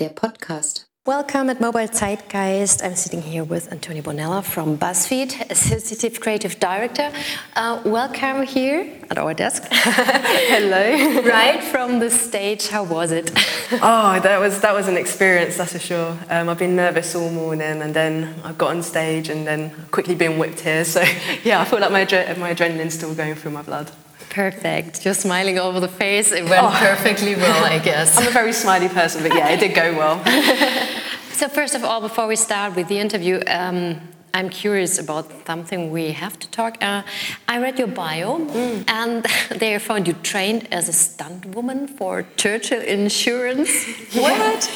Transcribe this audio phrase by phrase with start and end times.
[0.00, 0.86] der Podcast.
[1.06, 2.82] Welcome at Mobile Zeitgeist.
[2.82, 7.12] I'm sitting here with Antonia Bonello from BuzzFeed, Associate Creative Director.
[7.54, 9.64] Uh, welcome here at our desk.
[9.70, 11.22] Hello.
[11.22, 13.30] right from the stage, how was it?
[13.72, 16.18] oh, that was that was an experience, that's for sure.
[16.28, 20.16] Um, I've been nervous all morning, and then I got on stage, and then quickly
[20.16, 20.84] been whipped here.
[20.84, 21.04] So
[21.44, 22.04] yeah, I feel like my
[22.38, 23.92] my adrenaline's still going through my blood.
[24.34, 25.04] Perfect.
[25.04, 26.32] You're smiling over the face.
[26.32, 26.76] It went oh.
[26.76, 28.18] perfectly well, I guess.
[28.18, 30.18] I'm a very smiley person, but yeah, it did go well.
[31.30, 34.00] so first of all, before we start with the interview, um,
[34.34, 36.82] I'm curious about something we have to talk.
[36.82, 37.04] Uh,
[37.46, 38.84] I read your bio, mm.
[38.88, 39.24] and
[39.60, 43.70] there found you trained as a stunt woman for Churchill Insurance.
[44.14, 44.68] what?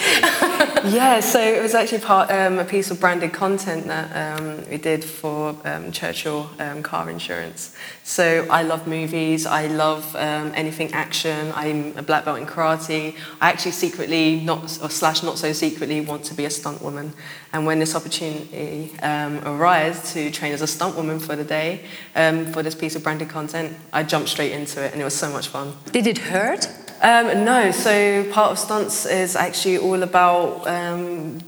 [0.85, 4.77] yeah, so it was actually part um, a piece of branded content that um, we
[4.77, 7.75] did for um, Churchill um, car insurance.
[8.09, 9.45] So I love movies.
[9.45, 11.53] I love um, anything action.
[11.55, 13.15] I'm a black belt in karate.
[13.39, 17.13] I actually secretly, not or slash not so secretly, want to be a stunt woman.
[17.53, 21.83] And when this opportunity um, arose to train as a stunt woman for the day
[22.17, 25.15] um, for this piece of branded content, I jumped straight into it and it was
[25.15, 25.75] so much fun.
[25.93, 26.67] Did it hurt?
[27.03, 31.41] Um, no, so part of stunts is actually all about um,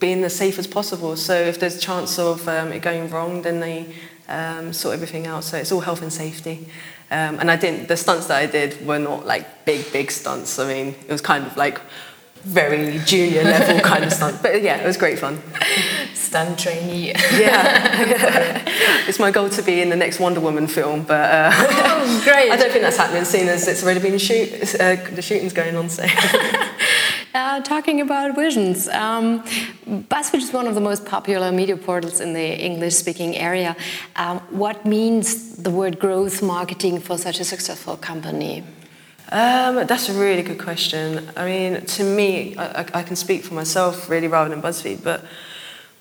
[0.00, 1.14] being as safe as possible.
[1.14, 3.94] So if there's a chance of um, it going wrong, then they
[4.28, 5.44] um, sort everything out.
[5.44, 6.68] So it's all health and safety.
[7.10, 10.58] and I didn't, the stunts that I did were not like big, big stunts.
[10.58, 11.80] I mean, it was kind of like
[12.42, 14.42] very junior level kind of stunt.
[14.42, 15.40] But yeah, it was great fun.
[16.14, 17.08] Stunt trainee.
[17.08, 18.64] yeah.
[19.08, 22.50] it's my goal to be in the next Wonder Woman film, but uh, oh, great.
[22.50, 24.74] I don't think that's happening, seeing as it's already been shoot.
[24.74, 25.88] Uh, the shooting's going on.
[25.88, 26.04] So.
[27.38, 29.44] Uh, talking about visions, um,
[30.10, 33.76] BuzzFeed is one of the most popular media portals in the English-speaking area.
[34.16, 38.64] Um, what means the word growth marketing for such a successful company?
[39.30, 41.30] Um, that's a really good question.
[41.36, 45.24] I mean, to me, I, I, can speak for myself really rather than BuzzFeed, but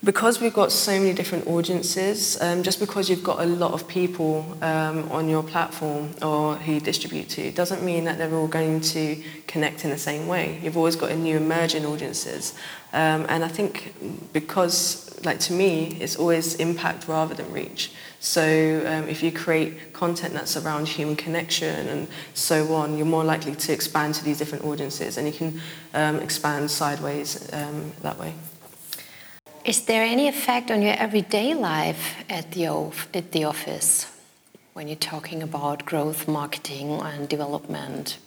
[0.04, 3.88] because we've got so many different audiences, um, just because you've got a lot of
[3.88, 8.48] people um, on your platform or who you distribute to, doesn't mean that they're all
[8.48, 10.60] going to connect in the same way.
[10.62, 12.54] You've always got a new emerging audiences.
[12.94, 13.96] Um, and I think
[14.34, 17.92] because, like to me, it's always impact rather than reach.
[18.20, 23.24] So um, if you create content that's around human connection and so on, you're more
[23.24, 25.62] likely to expand to these different audiences and you can
[25.94, 28.34] um, expand sideways um, that way.
[29.68, 32.68] Is there any effect on your everyday life at the,
[33.14, 34.10] at the office
[34.72, 38.18] when you're talking about growth, marketing and development?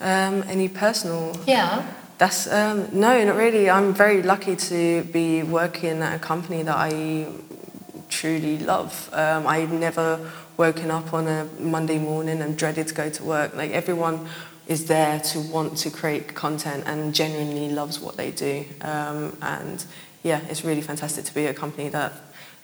[0.00, 1.38] Um, any personal?
[1.46, 1.86] Yeah.
[2.18, 3.70] That's um, no, not really.
[3.70, 7.28] I'm very lucky to be working at a company that I
[8.08, 9.08] truly love.
[9.12, 13.54] Um, I've never woken up on a Monday morning and dreaded to go to work.
[13.54, 14.26] Like everyone
[14.66, 18.64] is there to want to create content and genuinely loves what they do.
[18.80, 19.84] Um, and
[20.28, 22.12] yeah, it's really fantastic to be a company that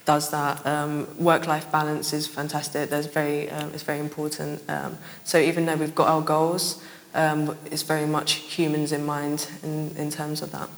[0.04, 0.64] does that.
[0.66, 2.91] Um, work-life balance is fantastic.
[2.91, 4.62] There's very, um, it's very important.
[4.69, 6.82] Um, so even though we've got our goals,
[7.14, 10.69] um, it's very much humans in mind in, in terms of that.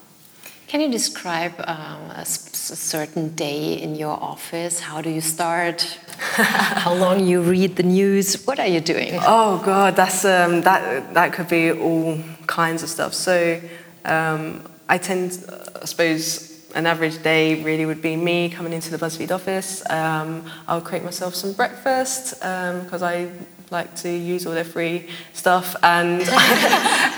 [0.68, 4.80] Can you describe um, a, certain day in your office?
[4.80, 5.82] How do you start?
[6.18, 8.44] How long you read the news?
[8.46, 9.20] What are you doing?
[9.22, 12.18] Oh God, that's um, that that could be all
[12.48, 13.14] kinds of stuff.
[13.14, 13.60] So
[14.04, 15.44] um, I tend,
[15.80, 19.88] I suppose, an average day really would be me coming into the BuzzFeed office.
[19.90, 23.30] Um, I'll create myself some breakfast because um, I
[23.70, 25.74] like to use all their free stuff.
[25.82, 26.22] And,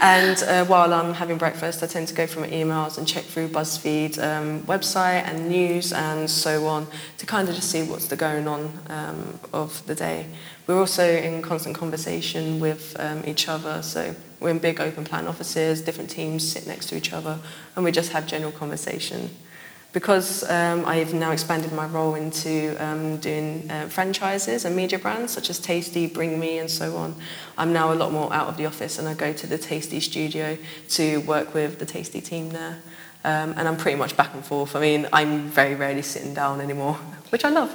[0.02, 3.24] and uh, while I'm having breakfast, I tend to go through my emails and check
[3.24, 6.86] through BuzzFeed um, website and news and so on
[7.18, 10.26] to kind of just see what's the going on um, of the day.
[10.66, 15.26] We're also in constant conversation with um, each other, so we're in big open plan
[15.26, 17.38] offices, different teams sit next to each other,
[17.76, 19.30] and we just have general conversation
[19.92, 25.32] because um, I've now expanded my role into um, doing uh, franchises and media brands
[25.32, 27.14] such as Tasty, Bring Me, and so on,
[27.56, 30.00] I'm now a lot more out of the office and I go to the Tasty
[30.00, 30.58] studio
[30.90, 32.80] to work with the Tasty team there.
[33.24, 34.76] Um, and I'm pretty much back and forth.
[34.76, 36.94] I mean, I'm very rarely sitting down anymore,
[37.30, 37.74] which I love.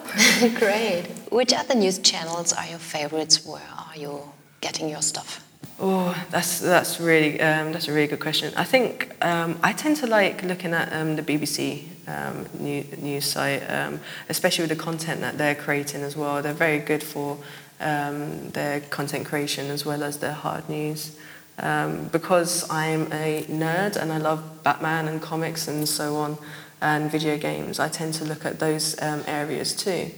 [0.56, 1.08] Great.
[1.30, 3.46] Which other news channels are your favorites?
[3.46, 4.22] Where are you
[4.62, 5.46] getting your stuff?
[5.80, 8.54] Oh, that's that's really um, that's a really good question.
[8.56, 13.26] I think um, I tend to like looking at um, the BBC um, new, news
[13.26, 14.00] site, um,
[14.30, 16.42] especially with the content that they're creating as well.
[16.42, 17.40] They're very good for
[17.80, 21.18] um, their content creation as well as their hard news.
[21.58, 26.38] Because I'm a nerd and I love Batman and comics and so on
[26.82, 30.12] and video games, I tend to look at those areas too.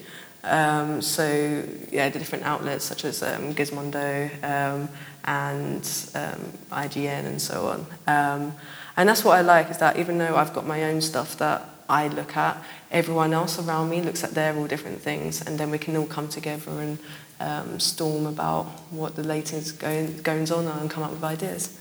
[0.46, 4.90] Um, so yeah, the different outlets such as um, Gizmodo um,
[5.24, 5.82] and
[6.14, 7.86] um, IGN and so on.
[8.08, 8.54] Um,
[8.98, 11.68] and that's what I like is that even though I've got my own stuff that
[11.90, 15.70] I look at, everyone else around me looks at their all different things, and then
[15.72, 16.98] we can all come together and
[17.40, 21.78] um, storm about what the latest going, goings on are and come up with ideas.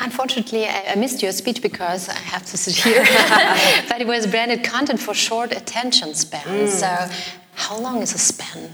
[0.00, 3.02] Unfortunately, I, missed your speech because I have to sit here.
[3.88, 6.46] but it was branded content for short attention span.
[6.46, 6.68] Mm.
[6.68, 7.14] So,
[7.58, 8.70] how long is a span?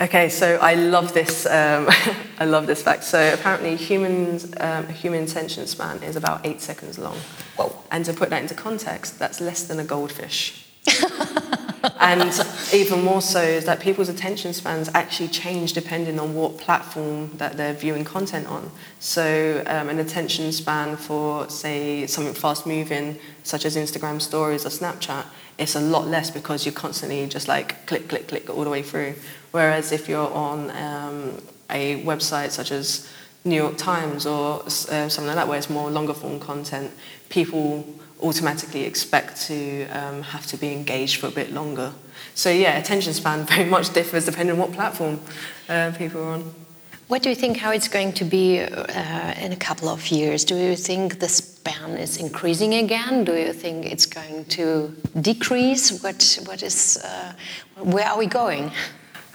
[0.00, 1.44] Okay, so I love this.
[1.44, 1.88] Um,
[2.38, 3.02] I love this fact.
[3.04, 7.16] So apparently, humans, um, human attention span is about eight seconds long.
[7.56, 7.76] Whoa!
[7.90, 10.66] And to put that into context, that's less than a goldfish.
[12.02, 17.30] and even more so is that people's attention spans actually change depending on what platform
[17.36, 18.70] that they're viewing content on.
[18.98, 24.70] So um, an attention span for, say, something fast moving, such as Instagram stories or
[24.70, 25.26] Snapchat,
[25.58, 28.82] it's a lot less because you're constantly just like click, click, click all the way
[28.82, 29.14] through.
[29.52, 31.40] Whereas if you're on um,
[31.70, 33.08] a website such as
[33.44, 36.90] New York Times or uh, something like that, where it's more longer form content,
[37.28, 37.86] people
[38.22, 41.92] automatically expect to um, have to be engaged for a bit longer.
[42.34, 45.20] So yeah, attention span very much differs depending on what platform
[45.68, 46.54] uh, people are on.
[47.08, 50.44] What do you think how it's going to be uh, in a couple of years?
[50.44, 53.24] Do you think the span is increasing again?
[53.24, 56.02] Do you think it's going to decrease?
[56.02, 57.34] What, what is, uh,
[57.76, 58.72] where are we going?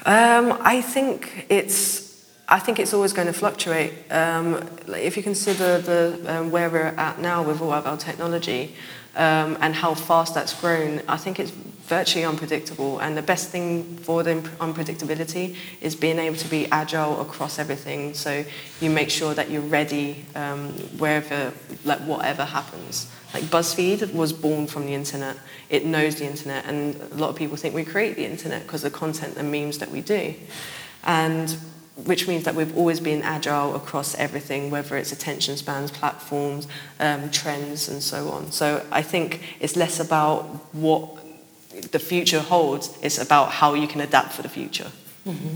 [0.06, 2.07] Um, I think it's
[2.50, 3.94] I think it's always going to fluctuate.
[4.10, 8.74] Um, if you consider the, um, where we're at now with all of our technology
[9.18, 13.00] um, and how fast that's grown, I think it's virtually unpredictable.
[13.00, 18.14] And the best thing for the unpredictability is being able to be agile across everything.
[18.14, 18.46] So
[18.80, 20.70] you make sure that you're ready um,
[21.00, 21.52] wherever,
[21.84, 23.12] like whatever happens.
[23.34, 25.38] Like BuzzFeed was born from the internet.
[25.70, 28.86] It knows the internet, and a lot of people think we create the internet because
[28.86, 30.34] of the content and memes that we do.
[31.04, 31.58] And
[32.06, 36.68] which means that we've always been agile across everything, whether it's attention spans, platforms,
[37.00, 38.52] um, trends, and so on.
[38.52, 41.18] So I think it's less about what
[41.92, 44.92] the future holds, it's about how you can adapt for the future.
[45.26, 45.56] Mm-hmm.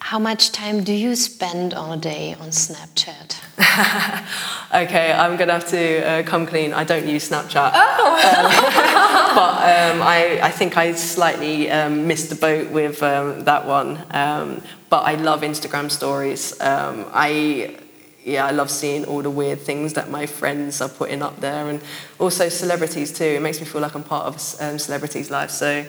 [0.00, 3.36] How much time do you spend on a day on Snapchat?
[4.74, 6.72] okay, I'm gonna have to uh, come clean.
[6.72, 7.72] I don't use Snapchat.
[7.74, 8.14] Oh.
[8.14, 13.66] Um, but um, I, I, think I slightly um, missed the boat with um, that
[13.66, 14.04] one.
[14.10, 16.58] Um, but I love Instagram stories.
[16.60, 17.76] Um, I
[18.24, 21.68] yeah, I love seeing all the weird things that my friends are putting up there,
[21.68, 21.80] and
[22.18, 23.24] also celebrities too.
[23.24, 25.54] It makes me feel like I'm part of um, celebrities' lives.
[25.54, 25.84] So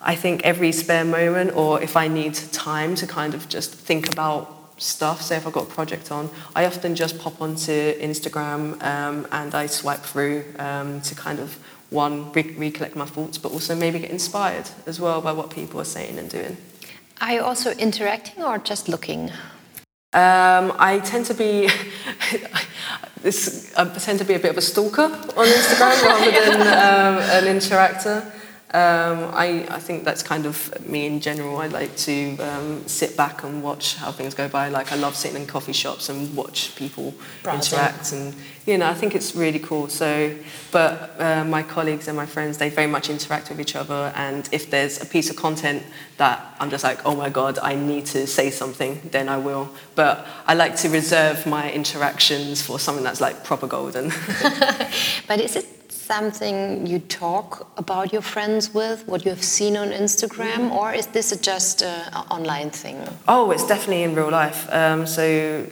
[0.00, 4.12] I think every spare moment, or if I need time to kind of just think
[4.12, 8.82] about stuff, say if I've got a project on, I often just pop onto Instagram
[8.82, 11.58] um, and I swipe through um, to kind of
[11.90, 15.80] one re- recollect my thoughts, but also maybe get inspired as well by what people
[15.80, 16.56] are saying and doing.
[17.20, 19.30] Are you also interacting or just looking?
[20.12, 21.68] Um, I tend to be
[23.22, 23.74] this.
[23.76, 27.44] I tend to be a bit of a stalker on Instagram rather than um, an
[27.44, 28.32] interactor.
[28.74, 31.56] Um, I, I, think that's kind of me in general.
[31.56, 34.68] I like to um, sit back and watch how things go by.
[34.68, 37.78] Like I love sitting in coffee shops and watch people Browsing.
[37.78, 38.34] interact, and
[38.66, 39.88] you know I think it's really cool.
[39.88, 40.36] So,
[40.70, 44.46] but uh, my colleagues and my friends they very much interact with each other, and
[44.52, 45.82] if there's a piece of content
[46.18, 49.70] that I'm just like, oh my god, I need to say something, then I will.
[49.94, 54.08] But I like to reserve my interactions for something that's like proper golden.
[55.26, 55.77] but is it
[56.12, 61.06] something you talk about your friends with, what you have seen on Instagram, or is
[61.16, 62.98] this just an online thing?
[63.34, 64.60] Oh, it's definitely in real life.
[64.72, 65.22] Um, so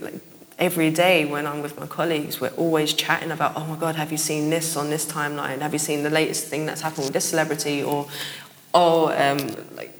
[0.07, 0.21] like,
[0.59, 4.11] every day when I'm with my colleagues, we're always chatting about, oh my God, have
[4.12, 5.59] you seen this on this timeline?
[5.61, 7.83] Have you seen the latest thing that's happened with this celebrity?
[7.83, 8.07] Or,
[8.75, 9.38] oh, um,
[9.75, 9.93] like,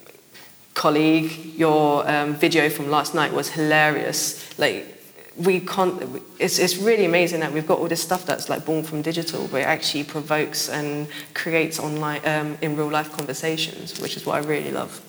[0.75, 4.59] colleague, your um, video from last night was hilarious.
[4.59, 4.96] Like,
[5.39, 8.83] we can't, it's, it's really amazing that we've got all this stuff that's like born
[8.83, 14.17] from digital, but it actually provokes and creates online, um, in real life conversations, which
[14.17, 15.01] is what I really love.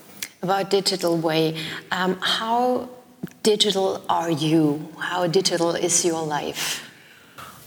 [0.42, 1.58] About digital way,
[1.92, 2.90] um, how
[3.44, 4.88] digital are you?
[5.00, 6.84] How digital is your life?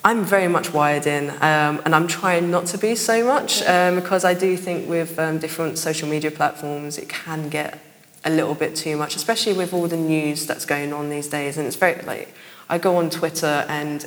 [0.03, 3.97] I'm very much wired in, um, and I'm trying not to be so much um,
[3.97, 7.79] because I do think with um, different social media platforms, it can get
[8.25, 11.59] a little bit too much, especially with all the news that's going on these days.
[11.59, 12.33] And it's very like
[12.71, 14.07] I go on Twitter and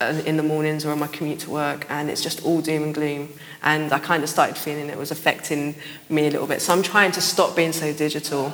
[0.00, 2.82] uh, in the mornings or on my commute to work and it's just all doom
[2.82, 3.28] and gloom
[3.62, 5.76] and I kind of started feeling it was affecting
[6.08, 6.60] me a little bit.
[6.60, 8.52] So I'm trying to stop being so digital.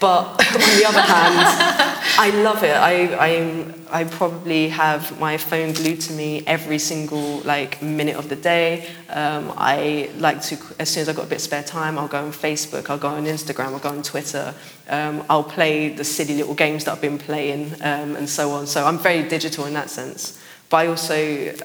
[0.00, 2.74] But on the other hand, I love it.
[2.74, 8.30] I, I, I probably have my phone glued to me every single like minute of
[8.30, 8.88] the day.
[9.10, 12.08] Um, I like to, as soon as I've got a bit of spare time, I'll
[12.08, 14.54] go on Facebook, I'll go on Instagram, I'll go on Twitter.
[14.88, 18.66] Um, I'll play the silly little games that I've been playing um, and so on.
[18.66, 20.42] So I'm very digital in that sense.
[20.70, 21.14] But I also,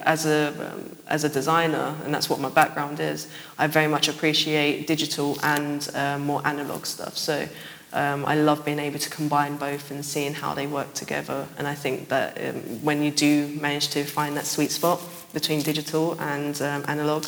[0.01, 3.27] as a, um, as a designer, and that's what my background is,
[3.57, 7.15] I very much appreciate digital and uh, more analog stuff.
[7.15, 7.47] So
[7.95, 11.47] um, I love being able to combine both and seeing how they work together.
[11.57, 15.01] And I think that um, when you do manage to find that sweet spot
[15.33, 17.25] between digital and um, analog,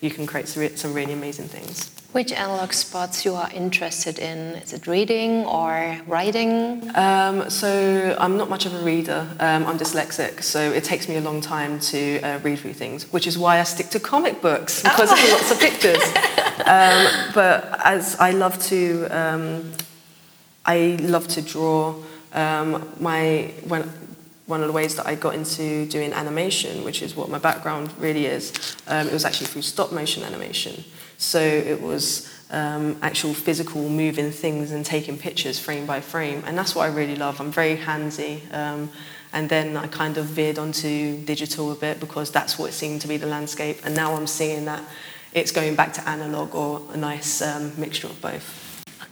[0.00, 1.90] you can create some really amazing things.
[2.12, 4.56] Which analog spots you are interested in?
[4.56, 6.90] Is it reading or writing?
[6.96, 9.28] Um, so I'm not much of a reader.
[9.38, 13.12] Um, I'm dyslexic, so it takes me a long time to uh, read through things,
[13.12, 15.14] which is why I stick to comic books because oh.
[15.16, 16.02] there's lots of pictures.
[16.66, 19.72] Um, but as I love to, um,
[20.64, 21.94] I love to draw.
[22.32, 23.90] Um, my when
[24.46, 27.92] one of the ways that I got into doing animation, which is what my background
[27.98, 30.84] really is, um, it was actually through stop motion animation.
[31.18, 36.42] So it was um, actual physical moving things and taking pictures frame by frame.
[36.46, 37.40] And that's what I really love.
[37.40, 38.52] I'm very handsy.
[38.52, 38.90] Um,
[39.32, 43.08] and then I kind of veered onto digital a bit because that's what seemed to
[43.08, 43.78] be the landscape.
[43.84, 44.82] And now I'm seeing that
[45.32, 48.59] it's going back to analog or a nice um, mixture of both.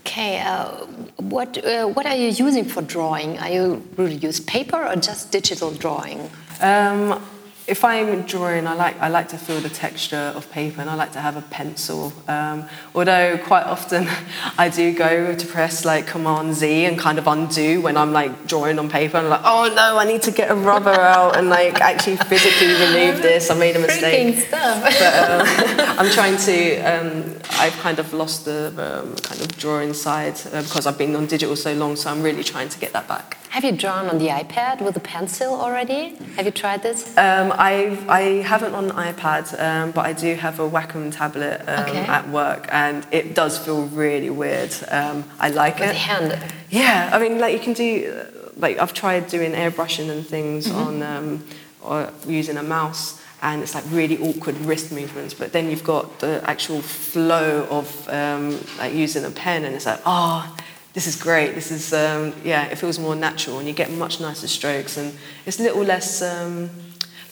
[0.09, 0.71] Okay, uh,
[1.17, 3.37] what, uh, what are you using for drawing?
[3.37, 6.31] Are you really use paper or just digital drawing?
[6.61, 7.23] Um,
[7.69, 10.95] if I'm drawing, I like, I like to feel the texture of paper and I
[10.95, 12.11] like to have a pencil.
[12.27, 14.07] Um, although quite often
[14.57, 18.47] I do go to press like Command Z and kind of undo when I'm like
[18.47, 19.17] drawing on paper.
[19.17, 22.73] I'm like, oh no, I need to get a rubber out and like actually physically
[22.73, 23.51] remove this.
[23.51, 24.39] I made a mistake.
[24.39, 24.83] stuff.
[24.83, 29.93] But uh, I'm trying to, um, I've kind of lost the um, kind of drawing
[29.93, 32.93] side uh, because I've been on digital so long, so I'm really trying to get
[32.93, 33.37] that back.
[33.49, 36.15] Have you drawn on the iPad with a pencil already?
[36.35, 37.17] Have you tried this?
[37.17, 41.61] Um, I I haven't on the iPad, um, but I do have a Wacom tablet
[41.67, 42.05] um, okay.
[42.05, 44.71] at work, and it does feel really weird.
[44.89, 45.93] Um, I like with it.
[45.93, 46.53] The hand.
[46.69, 48.23] Yeah, I mean, like you can do,
[48.55, 50.77] like I've tried doing airbrushing and things mm-hmm.
[50.77, 51.43] on um,
[51.81, 55.33] or using a mouse, and it's like really awkward wrist movements.
[55.33, 59.87] But then you've got the actual flow of um, like using a pen, and it's
[59.87, 60.55] like, oh
[60.99, 61.55] this is great.
[61.55, 65.17] This is, um, yeah, it feels more natural and you get much nicer strokes and
[65.45, 66.69] it's a little less, um,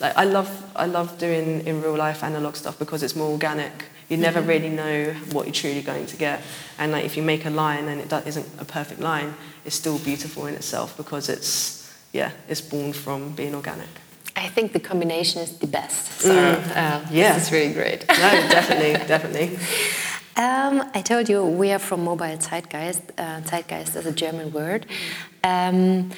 [0.00, 3.84] like I love, I love doing in real life analog stuff because it's more organic.
[4.08, 4.48] You never mm-hmm.
[4.48, 6.40] really know what you're truly going to get.
[6.78, 9.34] And like if you make a line and it isn't a perfect line,
[9.66, 13.90] it's still beautiful in itself because it's, yeah, it's born from being organic.
[14.34, 16.22] I think the combination is the best.
[16.22, 16.70] So mm.
[16.70, 17.34] uh, yeah.
[17.34, 18.08] this is really great.
[18.08, 19.58] no, definitely, definitely.
[20.38, 23.02] Um, I told you we are from Mobile Zeitgeist.
[23.18, 24.86] Uh, Zeitgeist is a German word.
[25.42, 26.12] Um,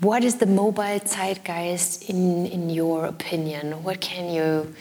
[0.00, 3.82] what is the mobile zeitgeist in, in your opinion?
[3.82, 4.72] What can you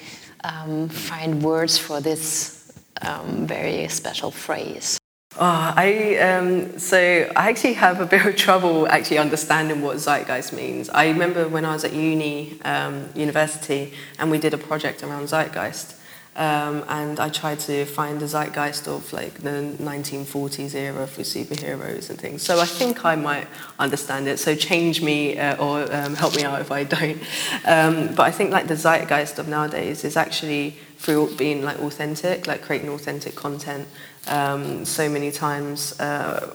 [0.43, 2.71] um, find words for this
[3.01, 4.99] um, very special phrase?
[5.37, 6.97] Oh, I um, so
[7.35, 10.87] I actually have a bit of trouble actually understanding what zeitgeist means.
[10.89, 15.29] I remember when I was at uni, um, university, and we did a project around
[15.29, 15.95] zeitgeist,
[16.35, 22.09] um, and I tried to find the zeitgeist of like the 1940s era for superheroes
[22.09, 22.41] and things.
[22.41, 23.47] So I think I might
[23.79, 24.37] understand it.
[24.37, 27.21] So change me uh, or um, help me out if I don't.
[27.65, 32.47] Um, but I think like the zeitgeist of nowadays is actually through being like authentic,
[32.47, 33.87] like creating authentic content.
[34.27, 36.53] Um, so many times uh,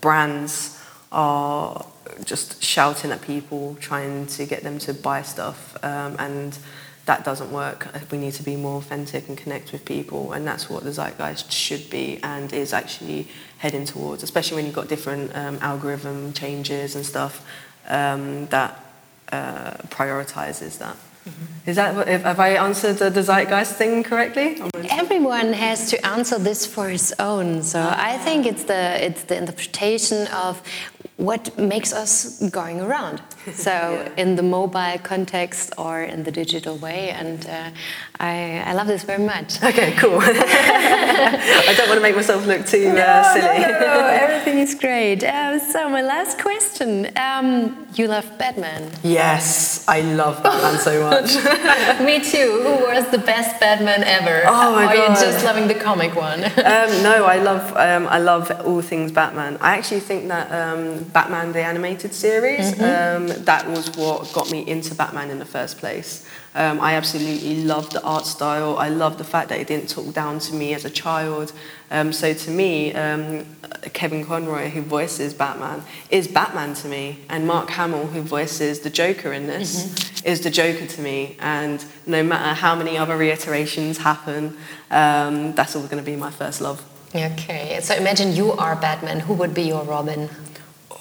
[0.00, 0.78] brands
[1.12, 1.86] are
[2.24, 6.58] just shouting at people, trying to get them to buy stuff, um, and
[7.06, 7.88] that doesn't work.
[8.10, 11.50] We need to be more authentic and connect with people, and that's what the zeitgeist
[11.50, 13.28] should be and is actually
[13.58, 17.46] heading towards, especially when you've got different um, algorithm changes and stuff
[17.88, 18.84] um, that
[19.32, 20.96] uh, prioritizes that.
[20.96, 21.70] Mm-hmm.
[21.70, 24.60] Is that what, have I answered the, the zeitgeist thing correctly?
[24.90, 27.62] Everyone has to answer this for his own.
[27.62, 30.62] So I think it's the it's the interpretation of
[31.20, 33.22] what makes us going around.
[33.54, 34.22] So yeah.
[34.22, 37.70] in the mobile context or in the digital way, and uh,
[38.20, 39.50] I, I love this very much.
[39.70, 40.20] Okay, cool.
[40.22, 43.60] I don't want to make myself look too uh, no, silly.
[43.62, 45.24] No, no, everything is great.
[45.24, 48.90] Uh, so my last question: um, You love Batman?
[49.02, 51.34] Yes, I love Batman so much.
[52.00, 52.60] Me too.
[52.62, 54.42] Who was the best Batman ever?
[54.46, 54.96] Oh my or god!
[54.96, 56.44] Are you just loving the comic one?
[56.44, 59.58] um, no, I love um, I love all things Batman.
[59.60, 62.72] I actually think that um, Batman the animated series.
[62.72, 63.32] Mm-hmm.
[63.32, 66.26] Um, that was what got me into Batman in the first place.
[66.54, 68.76] Um, I absolutely love the art style.
[68.76, 71.52] I love the fact that it didn't talk down to me as a child.
[71.92, 73.46] Um, so to me, um,
[73.92, 78.90] Kevin Conroy, who voices Batman, is Batman to me, and Mark Hamill, who voices the
[78.90, 80.26] Joker in this, mm-hmm.
[80.26, 81.36] is the Joker to me.
[81.40, 84.56] And no matter how many other reiterations happen,
[84.90, 86.84] um, that's always going to be my first love.
[87.14, 89.20] Okay, so imagine you are Batman.
[89.20, 90.28] Who would be your Robin?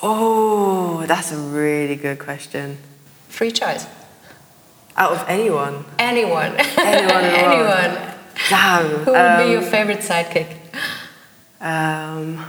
[0.02, 2.78] Oh, that's a really good question.
[3.28, 3.86] Free choice.
[4.98, 5.86] Out of anyone?
[6.00, 6.56] Anyone.
[6.58, 7.24] Anyone.
[7.24, 8.16] anyone.
[8.50, 8.86] Damn.
[8.86, 10.58] Who would um, be your favorite sidekick?
[11.62, 12.44] Um,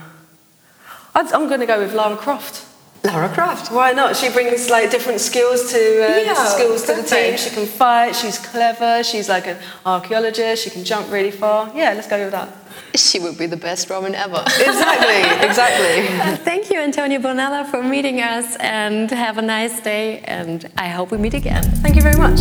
[1.14, 2.66] I'm going to go with Lara Croft.
[3.02, 3.72] Lara Croft.
[3.72, 4.16] Why not?
[4.16, 7.36] She brings like different skills to uh, yeah, skills to the team.
[7.38, 8.14] She can fight.
[8.14, 9.02] She's clever.
[9.02, 10.64] She's like an archaeologist.
[10.64, 11.72] She can jump really far.
[11.74, 12.52] Yeah, let's go with that.
[12.94, 14.42] She would be the best Robin ever.
[14.46, 16.36] exactly, exactly.
[16.44, 20.20] thank you, Antonia Bonello, for meeting us, and have a nice day.
[20.20, 21.62] And I hope we meet again.
[21.62, 22.40] Thank you very much.